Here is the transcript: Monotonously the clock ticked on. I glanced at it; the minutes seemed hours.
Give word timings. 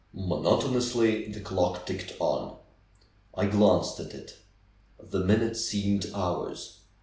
Monotonously 0.15 1.31
the 1.31 1.39
clock 1.39 1.85
ticked 1.85 2.15
on. 2.19 2.55
I 3.35 3.45
glanced 3.45 3.99
at 3.99 4.15
it; 4.15 4.35
the 4.97 5.19
minutes 5.19 5.63
seemed 5.63 6.09
hours. 6.15 6.79